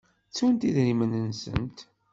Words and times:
Ttunt 0.29 0.67
idrimen-nsent. 0.69 1.77